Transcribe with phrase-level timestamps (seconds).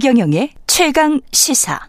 [0.00, 1.80] 최경영의 최강 시사.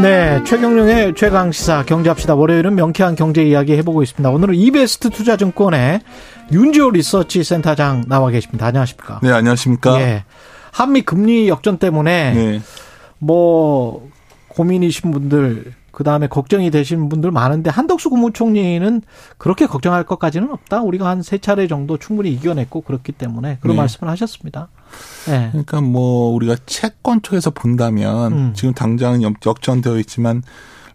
[0.00, 2.34] 네, 최경영의 최강 시사 경제합시다.
[2.34, 4.30] 월요일은 명쾌한 경제 이야기 해보고 있습니다.
[4.30, 6.00] 오늘은 이베스트 투자증권의
[6.50, 8.64] 윤지호 리서치 센터장 나와 계십니다.
[8.64, 9.20] 안녕하십니까?
[9.22, 10.00] 네, 안녕하십니까?
[10.00, 10.24] 예.
[10.72, 12.60] 한미 금리 역전 때문에 네.
[13.18, 14.08] 뭐
[14.48, 19.02] 고민이신 분들 그 다음에 걱정이 되시는 분들 많은데 한덕수 국무총리는
[19.38, 20.82] 그렇게 걱정할 것까지는 없다.
[20.82, 23.82] 우리가 한 세 차례 정도 충분히 이겨냈고 그렇기 때문에 그런 네.
[23.82, 24.68] 말씀을 하셨습니다.
[25.26, 25.48] 네.
[25.50, 28.52] 그러니까 뭐 우리가 채권 쪽에서 본다면 음.
[28.54, 30.42] 지금 당장 역- 역전되어 있지만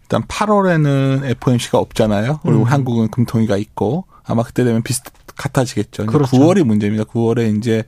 [0.02, 2.40] 일단 8월에는 FOMC가 없잖아요.
[2.42, 2.64] 그리고 음.
[2.64, 5.04] 한국은 금통위가 있고 아마 그때 되면 비슷
[5.36, 6.06] 같아지겠죠.
[6.06, 6.36] 그렇죠.
[6.36, 7.04] 9월이 문제입니다.
[7.04, 7.84] 9월에 이제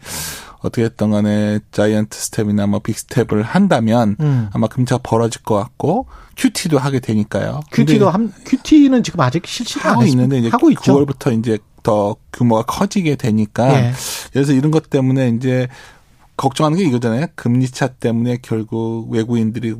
[0.60, 4.48] 어떻게 했던 간에 giant step이나 뭐 big step을 한다면 음.
[4.52, 6.06] 아마 금리가 벌어질 것 같고
[6.36, 7.60] QT도 하게 되니까요.
[7.72, 10.06] 큐티도 한 큐티는 지금 아직 실시를 안 하고.
[10.06, 11.04] 있는데 이제 하고 있죠.
[11.04, 13.92] 9월부터 이제 더 규모가 커지게 되니까 예.
[14.32, 15.68] 그래서 이런 것 때문에 이제
[16.38, 17.26] 걱정하는 게 이거잖아요.
[17.34, 19.74] 금리차 때문에 결국 외국인들이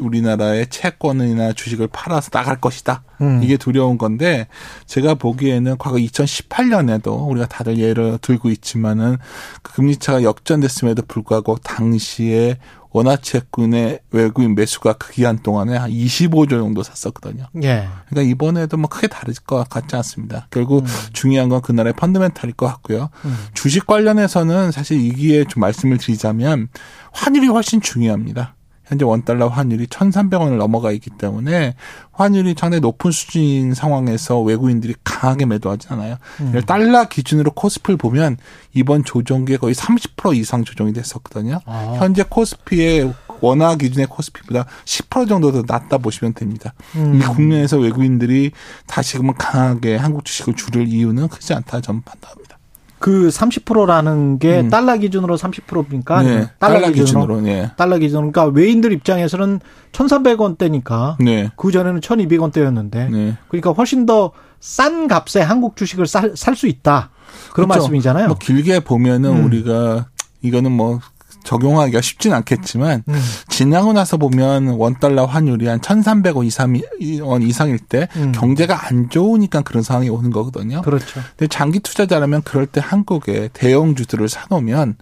[0.00, 3.02] 우리나라의 채권이나 주식을 팔아서 나갈 것이다.
[3.22, 3.40] 음.
[3.42, 4.46] 이게 두려운 건데
[4.86, 9.16] 제가 보기에는 과거 2018년에도 우리가 다들 예를 들고 있지만은
[9.62, 12.58] 그 금리차가 역전됐음에도 불구하고 당시에
[12.92, 17.46] 원화채권의 외국인 매수가 그 기간 동안에 한 25조 정도 샀었거든요.
[17.62, 17.88] 예.
[18.08, 20.46] 그러니까 이번에도 뭐 크게 다를 것 같지 않습니다.
[20.50, 20.88] 결국 음.
[21.12, 23.10] 중요한 건 그날의 펀드멘탈일 것 같고요.
[23.24, 23.36] 음.
[23.54, 26.68] 주식 관련해서는 사실 이기에 좀 말씀을 드리자면
[27.12, 28.54] 환율이 훨씬 중요합니다.
[28.92, 31.74] 현재 원달러 환율이 1,300원을 넘어가 있기 때문에
[32.12, 36.16] 환율이 상당히 높은 수준인 상황에서 외국인들이 강하게 매도하지 않아요.
[36.40, 36.60] 음.
[36.66, 38.36] 달러 기준으로 코스피를 보면
[38.74, 41.60] 이번 조정기에 거의 30% 이상 조정이 됐었거든요.
[41.64, 41.94] 아.
[41.96, 46.74] 현재 코스피의 원화 기준의 코스피보다 10% 정도 더 낮다 보시면 됩니다.
[46.94, 47.14] 음.
[47.14, 48.50] 이 국면에서 외국인들이
[48.86, 52.58] 다시금은 강하게 한국 주식을 줄일 이유는 크지 않다 저는 판단합니다.
[53.02, 54.70] 그 30%라는 게 음.
[54.70, 56.22] 달러 기준으로 30%입니까?
[56.22, 57.70] 네, 달러 기준으로, 네.
[57.76, 58.30] 달러 기준으로.
[58.30, 59.60] 그러니까 외인들 입장에서는
[59.92, 61.50] 1,300원대니까 네.
[61.56, 63.36] 그 전에는 1,200원대였는데 네.
[63.48, 64.32] 그러니까 훨씬 더
[64.62, 67.10] 싼 값에 한국 주식을 살 수 있다.
[67.52, 67.80] 그런 그렇죠.
[67.82, 68.28] 말씀이잖아요.
[68.28, 69.44] 뭐 길게 보면은 음.
[69.44, 70.06] 우리가
[70.40, 71.00] 이거는 뭐
[71.44, 73.20] 적용하기가 쉽진 않겠지만 음.
[73.48, 76.80] 지나고 나서 보면 원달러 환율이 한 1,300원 이상
[77.22, 78.32] 원 이상일 때 음.
[78.32, 80.82] 경제가 안 좋으니까 그런 상황이 오는 거거든요.
[80.82, 81.20] 그렇죠.
[81.36, 84.96] 근데 장기 투자자라면 그럴 때 한국에 대형 주들을 사 놓으면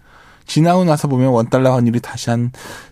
[0.45, 2.51] 지나고 나서 보면 원달러 환율이 다시 한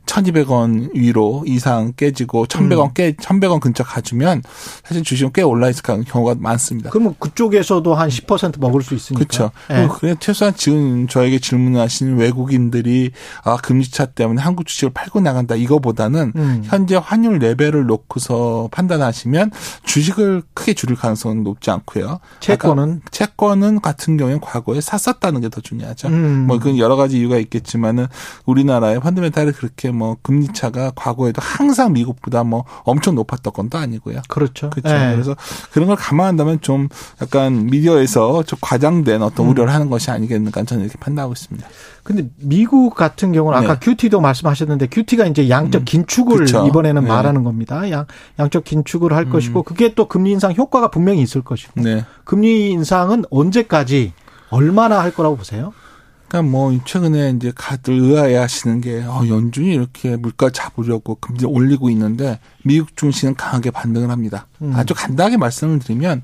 [0.09, 2.93] 1,200원 위로 이상 깨지고 1,100원 음.
[2.93, 4.41] 깨 1,100원 근처 가주면
[4.83, 6.89] 사실 주식은 꽤 올라 있을 경우가 많습니다.
[6.89, 9.19] 그러면 그쪽에서도 한10% 먹을 수 있으니까.
[9.19, 9.51] 그렇죠.
[9.71, 9.87] 예.
[9.99, 13.11] 그래 최소한 지금 저에게 질문하신 외국인들이
[13.43, 16.61] 아 금리차 때문에 한국 주식을 팔고 나간다 이거보다는 음.
[16.63, 19.51] 현재 환율 레벨을 놓고서 판단하시면
[19.83, 22.19] 주식을 크게 줄일 가능성은 높지 않고요.
[22.39, 26.07] 채권은 채권은 같은 경우에는 과거에 샀었다는 게 더 중요하죠.
[26.09, 26.45] 음.
[26.47, 28.07] 뭐 그건 여러 가지 이유가 있겠지만은
[28.45, 34.21] 우리나라의 펀드멘탈이 그렇게 뭐 금리 차가 과거에도 항상 미국보다 뭐 엄청 높았던 건또 아니고요.
[34.29, 34.69] 그렇죠.
[34.69, 34.95] 그렇죠.
[34.95, 35.11] 예.
[35.11, 35.35] 그래서
[35.71, 36.87] 그런 걸 감안한다면 좀
[37.21, 39.51] 약간 미디어에서 좀 과장된 어떤 음.
[39.51, 41.67] 우려를 하는 것이 아니겠는가 저는 이렇게 판단하고 있습니다.
[42.03, 43.79] 근데 미국 같은 경우는 아까 네.
[43.81, 45.85] 큐티도 말씀하셨는데 큐티가 이제 양적 음.
[45.85, 46.65] 긴축을 그렇죠.
[46.65, 47.07] 이번에는 네.
[47.07, 47.89] 말하는 겁니다.
[47.91, 48.05] 양
[48.39, 49.29] 양적 긴축을 할 음.
[49.29, 52.05] 것이고 그게 또 금리 인상 효과가 분명히 있을 것이고 네.
[52.23, 54.13] 금리 인상은 언제까지
[54.49, 55.73] 얼마나 할 거라고 보세요?
[56.29, 62.39] 그러니까 뭐 최근에 이제 다들 의아해하시는 게 어, 연준이 이렇게 물가 잡으려고 금리 올리고 있는데
[62.63, 64.45] 미국 증시는 강하게 반등을 합니다.
[64.61, 64.71] 음.
[64.75, 66.21] 아주 간단하게 말씀을 드리면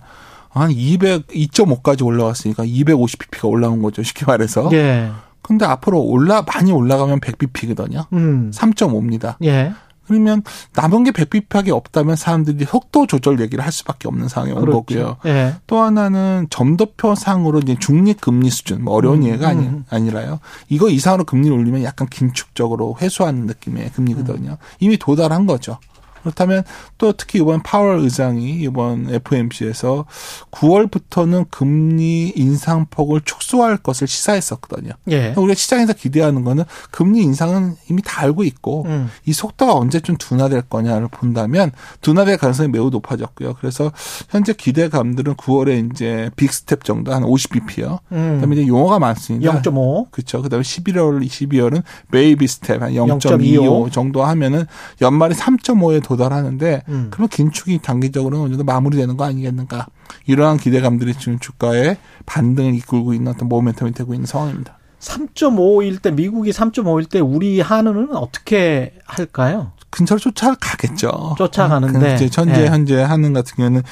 [0.49, 4.03] 한 200, 2.5까지 올라왔으니까 250pp가 올라온 거죠.
[4.03, 4.69] 쉽게 말해서.
[4.73, 5.11] 예.
[5.41, 8.05] 근데 앞으로 올라 많이 올라가면 100bp거든요.
[8.13, 8.51] 음.
[8.53, 9.35] 3.5입니다.
[9.43, 9.73] 예.
[10.07, 10.43] 그러면
[10.73, 14.85] 남은 게 100bp밖에 없다면 사람들이 속도 조절 얘기를 할 수밖에 없는 상황이 온 그렇죠.
[14.85, 15.17] 거고요.
[15.25, 15.55] 예.
[15.67, 19.85] 또 하나는 점도표상으로 이제 중립 금리 수준, 뭐 어려운 음, 예가 아니, 음.
[19.90, 20.40] 아니라요.
[20.69, 24.52] 이거 이상으로 금리를 올리면 약간 긴축적으로 회수하는 느낌의 금리거든요.
[24.52, 24.57] 음.
[24.79, 25.78] 이미 도달한 거죠.
[26.25, 26.63] 그렇다면
[26.97, 30.05] 또 특히 이번 파월 의장이 이번 FOMC에서
[30.49, 34.93] 9월부터는 금리 인상폭을 축소할 것을 시사했었거든요.
[35.11, 35.35] 예.
[35.37, 39.09] 우리가 시장에서 기대하는 거는 금리 인상은 이미 다 알고 있고 음.
[39.25, 43.53] 이 속도가 언제쯤 둔화될 거냐를 본다면 둔화될 가능성이 매우 높아졌고요.
[43.59, 43.91] 그래서
[44.29, 47.99] 현재 기대감들은 9월에 이제 big step 정도 한 50bp요.
[48.13, 48.35] 음.
[48.35, 49.61] 그다음에 이제 용어가 많습니다.
[49.61, 50.09] 0.5.
[50.09, 50.41] 그렇죠.
[50.41, 54.66] 그다음에 11월, 12월은 baby step 한 0.25 0.25 정도 하면은
[55.01, 57.08] 연말에 3.5에 도 달하는데 음.
[57.12, 59.88] 그러면 긴축이 단기적으로 어느 정도 마무리되는 거 아니겠는가?
[60.28, 64.78] 이러한 기대감들이 지금 주가의 반등을 이끌고 있는 어떤 모멘텀이 되고 있는 상황입니다.
[65.00, 69.72] 3.5일 때 미국이 3.5일 때 우리 한은은 어떻게 할까요?
[69.91, 71.35] 근처로 쫓아가겠죠.
[71.38, 72.00] 쫓아가는데.
[72.18, 72.68] 그 이제 현재 예.
[72.68, 73.84] 현재 하는 같은 경우는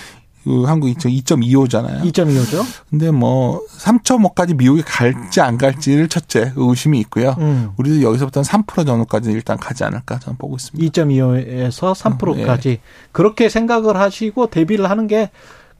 [0.43, 2.01] 그 한국 2.25잖아요.
[2.03, 2.65] 2.25죠.
[2.89, 7.35] 근데 뭐 3.5까지 미국이 갈지 안 갈지를 첫째 의심이 있고요.
[7.39, 7.71] 음.
[7.77, 10.85] 우리도 여기서부터는 3% 정도까지 일단 가지 않을까 저는 보고 있습니다.
[10.91, 12.79] 2.25에서 3%까지 예.
[13.11, 15.29] 그렇게 생각을 하시고 대비를 하는 게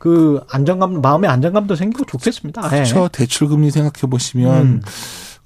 [0.04, 2.62] 그 안정감 마음의 안정감도 생기고 좋겠습니다.
[2.66, 2.70] 예.
[2.70, 3.08] 그렇죠.
[3.08, 4.82] 대출 금리 생각해 보시면 음.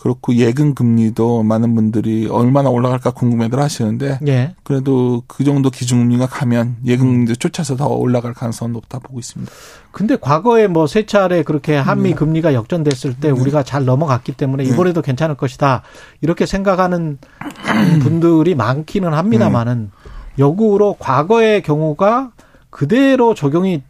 [0.07, 4.56] 그렇고 예금 금리도 많은 분들이 얼마나 올라갈까 궁금해들 하시는데 예.
[4.63, 9.51] 그래도 그 정도 기준금리가 가면 예금 금리도 쫓아서 더 올라갈 가능성은 높다 보고 있습니다.
[9.92, 12.15] 근데 과거에 뭐 세 차례 그렇게 한미 네.
[12.15, 14.69] 금리가 역전됐을 때 우리가 잘 넘어갔기 때문에 네.
[14.69, 15.83] 이번에도 괜찮을 것이다.
[16.21, 17.18] 이렇게 생각하는
[18.01, 19.92] 분들이 많기는 합니다만은
[20.39, 22.31] 역으로 과거의 경우가
[22.69, 23.83] 그대로 적용이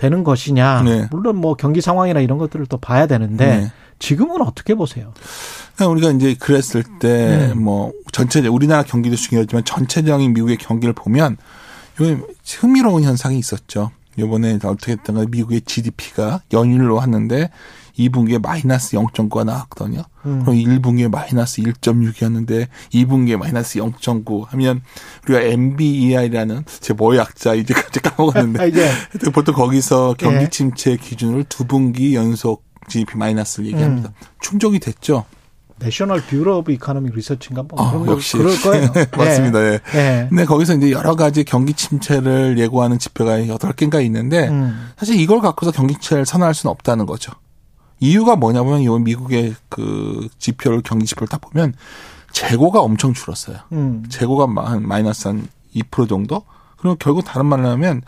[0.00, 0.82] 되는 것이냐.
[0.82, 1.08] 네.
[1.10, 3.72] 물론 뭐 경기 상황이나 이런 것들을 또 봐야 되는데 네.
[3.98, 5.12] 지금은 어떻게 보세요?
[5.74, 7.62] 그러니까 우리가 이제 그랬을 때 음.
[7.62, 11.36] 뭐 전체 우리나라 경기도 중요하지만 전체적인 미국의 경기를 보면
[12.00, 13.90] 요 흥미로운 현상이 있었죠.
[14.16, 17.50] 이번에 어떻게 했던가 미국의 GDP가 연일로 왔는데
[18.08, 20.02] 2분기에 마이너스 0.9가 나왔거든요.
[20.26, 20.40] 음.
[20.42, 24.82] 그럼 1분기에 마이너스 1.6이었는데 2분기에 마이너스 0.9 하면
[25.28, 30.48] 우리가 NBER라는 제 뭐 약자 이제 갑자기 까먹었는데 아, 하여튼 보통 거기서 경기 예.
[30.50, 34.08] 침체 기준을 두 분기 연속 GDP 마이너스를 얘기합니다.
[34.10, 34.26] 음.
[34.40, 35.24] 충족이 됐죠.
[35.78, 38.36] National Bureau of Economic Research인가 뭐 아, 그런 거 역시.
[38.36, 38.92] 그럴 거예요.
[39.16, 39.62] 맞습니다.
[39.64, 39.80] 예.
[39.94, 40.26] 예.
[40.28, 44.90] 근데 거기서 이제 여러 가지 경기 침체를 예고하는 지표가 여덟 개인가 있는데 음.
[44.98, 47.32] 사실 이걸 갖고서 경기 침체를 선언할 수는 없다는 거죠.
[48.00, 51.74] 이유가 뭐냐면 이 미국의 그 지표를 경기 지표를 딱 보면
[52.32, 53.58] 재고가 엄청 줄었어요.
[53.72, 54.04] 음.
[54.08, 56.42] 재고가 마- 한 마이너스 한 2% 정도?
[56.76, 58.00] 그럼 결국 다른 말로 하면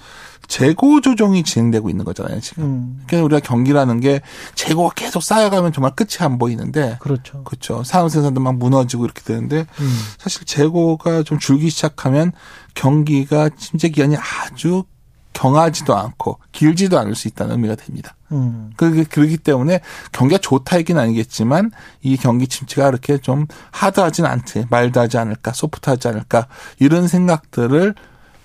[0.48, 2.64] 재고 조정이 진행되고 있는 거잖아요, 지금.
[2.64, 3.02] 음.
[3.06, 4.22] 그러니까 우리가 경기라는 게
[4.54, 7.44] 재고가 계속 쌓여가면 정말 끝이 안 보이는데 그렇죠.
[7.44, 7.82] 그렇죠.
[7.84, 9.98] 산업 생산도 막 무너지고 이렇게 되는데 음.
[10.18, 12.32] 사실 재고가 좀 줄기 시작하면
[12.74, 14.84] 경기가 침체 기간이 아주
[15.32, 18.14] 경하지도 않고 길지도 않을 수 있다는 의미가 됩니다.
[18.32, 18.70] 음.
[18.76, 19.80] 그, 그렇기 때문에
[20.12, 21.70] 경기가 좋다 이긴 아니겠지만
[22.02, 26.46] 이 경기 침체가 이렇게 좀 하드하진 않지, 말드하지 않을까, 소프트하지 않을까
[26.78, 27.94] 이런 생각들을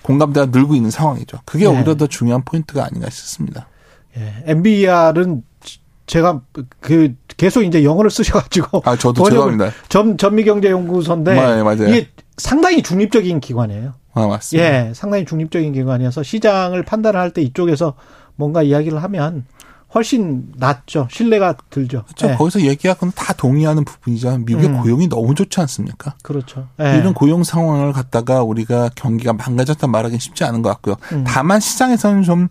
[0.01, 1.39] 공감대가 늘고 있는 상황이죠.
[1.45, 1.77] 그게 네.
[1.77, 3.67] 오히려 더 중요한 포인트가 아닌가 싶습니다.
[4.17, 4.43] 예.
[4.45, 5.43] MBR은
[6.05, 6.41] 제가
[6.79, 9.71] 그 계속 이제 영어를 쓰셔가지고 아, 저도 죄송합니다.
[9.89, 11.89] 전 전미경제연구소인데 네, 맞아요.
[11.89, 12.07] 이게
[12.37, 13.93] 상당히 중립적인 기관이에요.
[14.19, 14.87] 아, 맞습니다.
[14.89, 17.93] 예, 상당히 중립적인 기관이어서 시장을 판단할 때 이쪽에서
[18.35, 19.45] 뭔가 이야기를 하면
[19.95, 21.07] 훨씬 낫죠.
[21.09, 22.03] 신뢰가 들죠.
[22.03, 22.27] 그렇죠.
[22.27, 24.37] 예, 거기서 얘기하고는 다 동의하는 부분이죠.
[24.39, 24.81] 미국의 음.
[24.81, 26.13] 고용이 너무 좋지 않습니까?
[26.23, 26.67] 그렇죠.
[26.81, 26.97] 예.
[26.97, 30.97] 이런 고용 상황을 갖다가 우리가 경기가 망가졌다 말하기는 쉽지 않은 것 같고요.
[31.13, 31.23] 음.
[31.25, 32.49] 다만 시장에서는 좀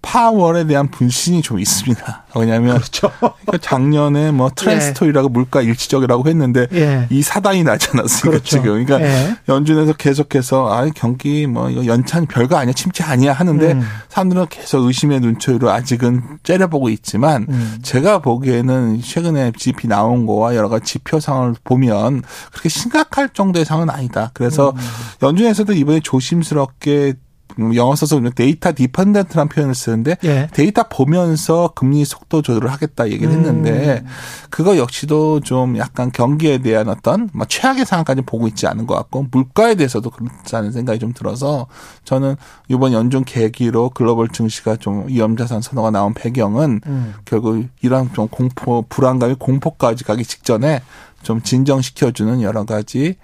[0.00, 2.24] 파월에 대한 불신이 좀 있습니다.
[2.36, 3.10] 왜냐하면 그렇죠.
[3.18, 7.06] 그러니까 작년에 뭐 트랜스토리라고 물가 일치적이라고 했는데 예.
[7.10, 8.48] 이 사단이 나지 않았습니까 그렇죠.
[8.48, 8.84] 지금?
[8.84, 9.36] 그러니까 예.
[9.48, 13.82] 연준에서 계속해서 아 경기 뭐 이거 연찬 별거 아니야 침체 아니야 하는데 음.
[14.08, 17.78] 사람들은 계속 의심의 눈초리로 아직은 째려보고 있지만 음.
[17.82, 22.22] 제가 보기에는 최근에 GDP 나온 거와 여러 가지 지표 상황을 보면
[22.52, 24.30] 그렇게 심각할 정도의 상황은 아니다.
[24.32, 24.80] 그래서 음.
[25.22, 27.27] 연준에서도 이번에 조심스럽게 음,
[27.74, 30.48] 영어 써서 data dependent라는 표현을 쓰는데 예.
[30.52, 34.06] 데이터 보면서 금리 속도 조절을 하겠다 얘기를 했는데 음.
[34.50, 39.26] 그거 역시도 좀 약간 경기에 대한 어떤 뭐 최악의 상황까지 보고 있지 않은 것 같고
[39.30, 41.66] 물가에 대해서도 그렇다는 생각이 좀 들어서
[42.04, 42.36] 저는
[42.68, 47.14] 이번 연준 계기로 글로벌 증시가 좀 위험자산 선호가 나온 배경은 음.
[47.24, 50.82] 결국 이런 좀 공포 불안감이 공포까지 가기 직전에
[51.22, 53.16] 좀 진정시켜주는 여러 가지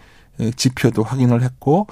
[0.57, 1.87] 지표도 확인을 했고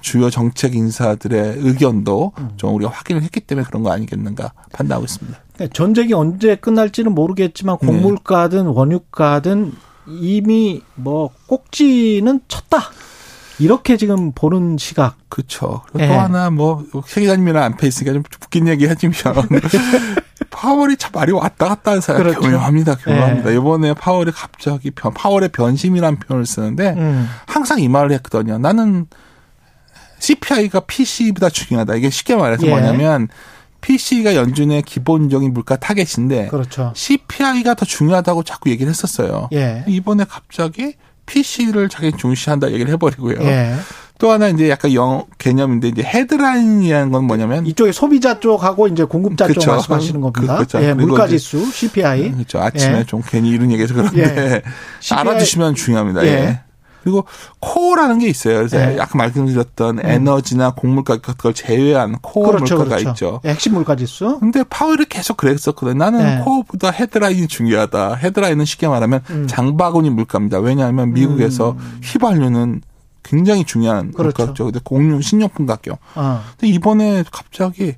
[0.00, 5.38] 주요 정책 인사들의 의견도 좀 우리가 확인을 했기 때문에 그런 거 아니겠는가 판단하고 있습니다.
[5.54, 7.86] 그러니까 전쟁이 언제 끝날지는 모르겠지만 네.
[7.86, 9.72] 곡물가든 원유가든
[10.08, 12.90] 이미 뭐 꼭지는 쳤다.
[13.58, 15.16] 이렇게 지금 보는 시각.
[15.28, 15.82] 그렇죠.
[15.98, 16.08] 예.
[16.08, 19.14] 또 하나 뭐 세계장님이랑 앞에 있으니까 좀 웃긴 얘기 하지만
[20.50, 22.40] 파월이 참 말이 왔다 갔다 해서 그렇죠.
[22.40, 22.96] 교묘합니다.
[22.96, 23.50] 교묘합니다.
[23.50, 23.56] 예.
[23.56, 27.28] 이번에 파월이 갑자기 변, 파월의 변심이라는 표현을 쓰는데 음.
[27.46, 28.58] 항상 이 말을 했거든요.
[28.58, 29.06] 나는
[30.18, 31.94] CPI가 PC보다 중요하다.
[31.96, 32.70] 이게 쉽게 말해서 예.
[32.70, 33.28] 뭐냐면
[33.80, 36.92] PC가 연준의 기본적인 물가 타겟인데 그렇죠.
[36.94, 39.48] CPI가 더 중요하다고 자꾸 얘기를 했었어요.
[39.52, 39.84] 예.
[39.86, 40.94] 이번에 갑자기
[41.26, 43.36] PC를 자기 중시한다 얘기를 해버리고요.
[43.42, 43.74] 예.
[44.18, 49.46] 또 하나 이제 약간 영 개념인데 이제 헤드라인이라는 건 뭐냐면 이쪽에 소비자 쪽하고 이제 공급자
[49.48, 49.70] 쪽 그쵸.
[49.72, 50.54] 말씀하시는 겁니다.
[50.56, 50.78] 그- 그쵸.
[50.82, 52.32] 예, 그리고 물가 지수 CPI.
[52.32, 52.58] 그렇죠.
[52.60, 53.04] 아침에 예.
[53.04, 54.62] 좀 괜히 이런 얘기해서 그런데
[55.00, 56.24] CPI 알아두시면 중요합니다.
[56.26, 56.60] 예.
[57.06, 57.10] 예.
[57.10, 57.24] 그리고
[57.60, 58.56] 코어라는 게 있어요.
[58.58, 58.98] 그래서 예.
[59.00, 63.10] 아까 말씀드렸던 에너지나 곡물가 같은 걸 제외한 코어 그렇죠, 물가가 그렇죠.
[63.10, 63.40] 있죠.
[63.44, 64.38] 예, 핵심 물가 지수.
[64.40, 65.94] 근데 파월이 계속 그랬었거든요.
[65.96, 66.42] 나는 네.
[66.44, 68.14] 코어보다 헤드라인이 중요하다.
[68.14, 69.46] 헤드라인은 쉽게 말하면 음.
[69.46, 70.58] 장바구니 물가입니다.
[70.58, 72.82] 왜냐하면 미국에서 휘발유는
[73.22, 74.42] 굉장히 중요한 그렇죠.
[74.42, 74.64] 물가죠.
[74.64, 75.98] 근데 공유 신용품 가격.
[76.14, 76.42] 어.
[76.58, 77.94] 근데 이번에 갑자기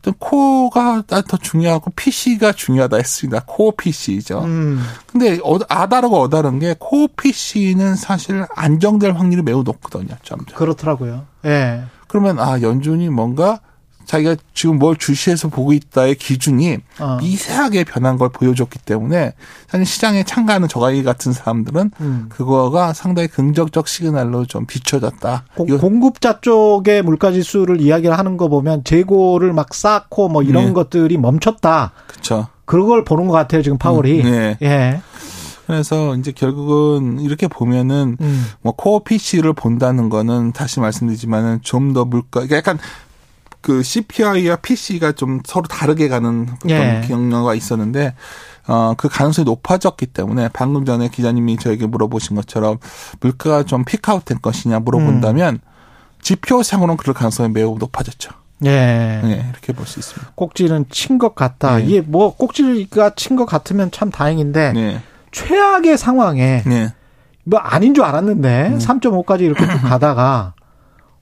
[0.00, 3.42] 어떤 코어가 더 중요하고 PC가 중요하다 했습니다.
[3.46, 4.40] 코어 PC죠.
[4.40, 4.80] 음.
[5.06, 10.16] 근데 어, 아다르고 어다른 게 코어 PC는 사실 안정될 확률이 매우 높거든요.
[10.22, 10.56] 점점.
[10.56, 11.26] 그렇더라고요.
[11.44, 11.84] 예.
[12.08, 13.60] 그러면 아 연준이 뭔가
[14.04, 17.18] 자기가 지금 뭘 주시해서 보고 있다의 기준이 어.
[17.20, 19.34] 미세하게 변한 걸 보여줬기 때문에
[19.68, 22.26] 사실 시장에 참가하는 저가이 같은 사람들은 음.
[22.28, 25.44] 그거가 상당히 긍정적 시그널로 좀 비춰졌다.
[25.54, 30.66] 공, 이거 공급자 쪽의 물가 지수를 이야기를 하는 거 보면 재고를 막 쌓고 뭐 이런
[30.66, 30.72] 네.
[30.72, 31.92] 것들이 멈췄다.
[32.08, 32.48] 그렇죠.
[32.64, 34.22] 그걸 보는 것 같아요 지금 파월이.
[34.22, 34.58] 음, 네.
[34.62, 35.00] 예.
[35.66, 38.46] 그래서 이제 결국은 이렇게 보면은 음.
[38.60, 42.78] 뭐 코어 PC를 본다는 거는 다시 말씀드리지만은 좀 더 물가 그러니까 약간
[43.60, 47.02] 그 CPI와 PC가 좀 서로 다르게 가는 어떤 예.
[47.06, 48.14] 경로가 있었는데
[48.66, 52.78] 어 그 가능성이 높아졌기 때문에 방금 전에 기자님이 저에게 물어보신 것처럼
[53.20, 55.58] 물가가 좀 피크아웃된 것이냐 물어본다면 음.
[56.22, 58.30] 지표상으로는 그럴 가능성이 매우 높아졌죠.
[58.64, 58.70] 예.
[59.24, 60.32] 네, 이렇게 볼 수 있습니다.
[60.34, 61.76] 꼭지는 친 것 같다.
[61.78, 61.84] 네.
[61.84, 65.00] 이게 뭐 꼭지가 친 것 같으면 참 다행인데 네,
[65.32, 66.92] 최악의 상황에 네,
[67.44, 68.78] 뭐 아닌 줄 알았는데 음.
[68.78, 70.52] 3.5까지 이렇게 쭉 가다가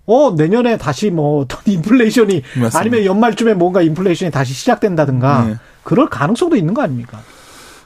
[0.09, 2.79] 어 내년에 다시 뭐 어떤 인플레이션이 맞습니다.
[2.79, 5.57] 아니면 연말쯤에 뭔가 인플레이션이 다시 시작된다든가 네.
[5.85, 7.21] 그럴 가능성도 있는 거 아닙니까?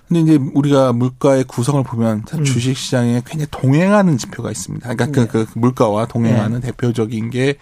[0.06, 2.44] 근데 이제 우리가 물가의 구성을 보면 음.
[2.44, 4.94] 주식 시장에 굉장히 동행하는 지표가 있습니다.
[4.94, 5.26] 그러니까 네.
[5.26, 7.56] 그, 그 물가와 동행하는 대표적인 게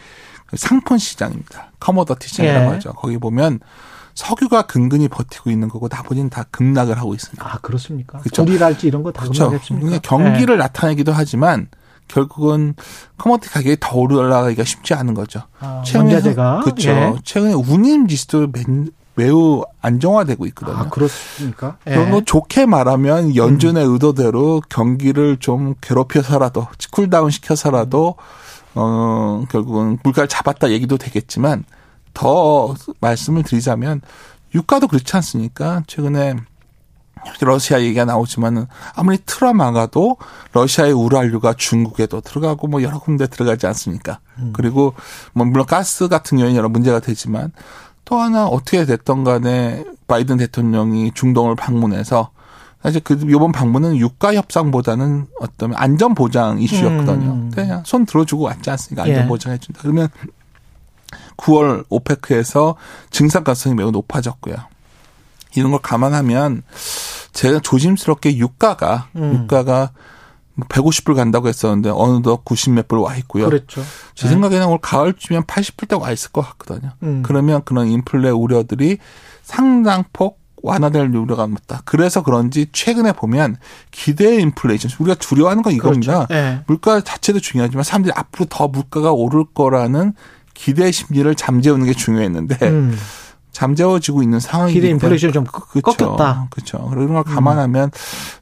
[0.55, 1.71] 상품 시장입니다.
[1.81, 2.75] 커머더티 시장이라고 예.
[2.75, 2.93] 하죠.
[2.93, 3.61] 거기 보면
[4.15, 7.47] 석유가 근근히 버티고 있는 거고 나머지는 다 급락을 하고 있습니다.
[7.47, 8.19] 아 그렇습니까?
[8.19, 8.43] 그쵸.
[8.43, 9.49] 우리랄지 이런 거다 그렇죠.
[9.49, 9.87] 그렇겠습니까?
[9.87, 11.69] 그냥 경기를 나타내기도 하지만
[12.11, 12.75] 결국은
[13.19, 15.43] 커머더티 가격이 더 올라가기가 쉽지 않은 거죠.
[15.61, 16.11] 아, 최근에
[16.65, 16.91] 그렇죠.
[16.91, 17.15] 예.
[17.25, 18.65] 최근에 운임 지수도 매-
[19.15, 20.77] 매우 안정화되고 있거든요.
[20.77, 21.77] 아 그렇습니까?
[21.87, 21.91] 예.
[21.93, 28.17] 그런 거 좋게 말하면 연준의 의도대로 경기를 좀 괴롭혀서라도 cool down 시켜서라도
[28.75, 31.65] 어 결국은 물가를 잡았다 얘기도 되겠지만
[32.15, 34.01] 더 말씀을 드리자면
[34.55, 35.83] 유가도 그렇지 않습니까?
[35.87, 36.35] 최근에
[37.41, 40.17] 러시아 얘기가 나오지만은 아무리 틀어막아도
[40.53, 44.21] 러시아의 우랄유가 중국에도 들어가고 뭐 여러 군데 들어가지 않습니까?
[44.53, 44.95] 그리고
[45.33, 47.53] 뭐 물론 가스 같은 경우는 여러 문제가 되지만
[48.05, 52.31] 또 하나 어떻게 됐던 간에 바이든 대통령이 중동을 방문해서
[52.83, 57.31] 사실 그 이번 방문은 유가 협상보다는 어떤 안전 보장 이슈였거든요.
[57.31, 57.51] 음.
[57.55, 59.07] 그냥 손 들어주고 왔지 않습니까?
[59.07, 59.13] 예.
[59.13, 59.81] 안전 보장해 준다.
[59.83, 60.09] 그러면
[61.37, 62.77] 9월 오페크에서
[63.11, 64.57] 증상 가능성이 매우 높아졌고요.
[65.57, 66.63] 이런 걸 감안하면
[67.33, 69.35] 제가 조심스럽게 유가가 음.
[69.45, 69.91] 유가가
[70.59, 73.47] 150불 간다고 했었는데 어느덧 90몇 불 와 있고요.
[73.47, 73.83] 그랬죠.
[74.15, 76.93] 제 생각에는 올 가을쯤이면 80불대 와 있을 것 같거든요.
[77.03, 77.23] 음.
[77.25, 78.99] 그러면 그런 인플레 우려들이
[79.43, 81.81] 상당폭 완화될 우려가 높다.
[81.87, 83.57] 그래서 그런지 최근에 보면
[83.91, 86.27] 기대 인플레이션 우리가 두려워하는 건 이겁니다.
[86.27, 86.35] 그렇죠.
[86.35, 86.63] 예.
[86.67, 90.13] 물가 자체도 중요하지만 사람들이 앞으로 더 물가가 오를 거라는
[90.53, 92.99] 기대 심리를 잠재우는 게 중요했는데 음.
[93.61, 95.83] 잠재워지고 있는 상황이기 때문에 인플레이션이 좀 그쵸.
[95.83, 96.33] 꺾였다.
[96.33, 96.47] 음.
[96.49, 96.79] 그렇죠.
[96.89, 97.91] 그런 걸 감안하면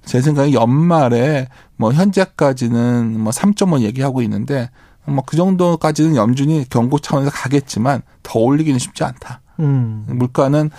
[0.05, 4.71] 제 생각에 연말에 뭐 현재까지는 뭐 3.5 얘기하고 있는데
[5.07, 9.41] 뭐 그 정도까지는 염준이 경고 차원에서 가겠지만 더 올리기는 쉽지 않다.
[9.59, 10.05] 음.
[10.09, 10.71] 물가는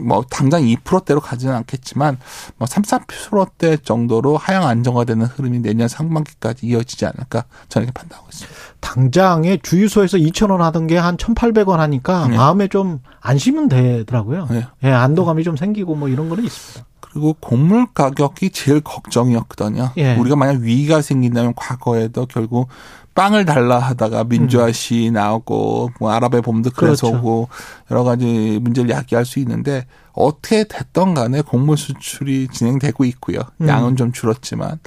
[0.00, 2.18] 뭐 당장 2%대로 가지는 않겠지만
[2.56, 8.58] 뭐 3, 4%대 정도로 하향 안정화되는 흐름이 내년 상반기까지 이어지지 않을까 저는 이렇게 판단하고 있습니다.
[8.80, 12.36] 당장에 주유소에서 2,000원 하던 게 한 1,800원 하니까 네.
[12.36, 14.46] 마음에 좀 안심은 되더라고요.
[14.50, 14.66] 네.
[14.84, 16.86] 예, 안도감이 좀 생기고 뭐 이런 거는 있습니다.
[17.12, 19.90] 그리고 곡물 가격이 제일 걱정이었거든요.
[19.98, 20.16] 예.
[20.16, 22.68] 우리가 만약 위기가 생긴다면 과거에도 결국
[23.14, 27.10] 빵을 달라 하다가 민주화 시 나오고 뭐 아랍의 봄도 그래서 음.
[27.10, 27.18] 그렇죠.
[27.18, 27.48] 오고
[27.90, 33.40] 여러 가지 문제를 야기할 수 있는데 어떻게 됐던 간에 곡물 수출이 진행되고 있고요.
[33.60, 33.68] 음.
[33.68, 34.78] 양은 좀 줄었지만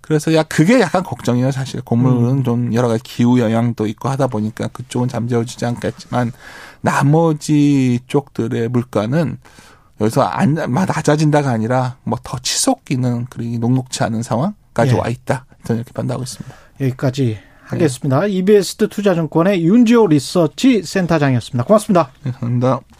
[0.00, 2.42] 그래서 야 그게 약간 걱정이에요 사실 곡물은 음.
[2.42, 6.32] 좀 여러 가지 기후 영향도 있고 하다 보니까 그쪽은 잠재워지지 않겠지만
[6.80, 9.38] 나머지 쪽들의 물가는
[10.00, 14.98] 여기서 안, 막 낮아진다가 아니라 뭐더 치솟 기는 그리 녹록치 않은 상황까지 예.
[14.98, 15.46] 와 있다.
[15.64, 16.54] 저는 이렇게 판단하고 있습니다.
[16.80, 18.26] 여기까지 하겠습니다.
[18.26, 21.64] EBS 투자증권의 윤지호 리서치 센터장이었습니다.
[21.64, 22.10] 고맙습니다.
[22.22, 22.80] 네, 감사합니다.